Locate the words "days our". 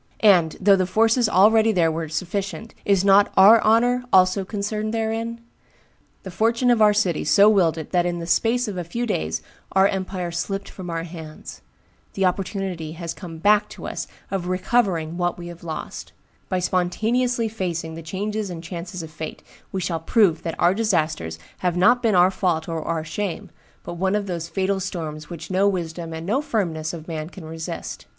9.05-9.87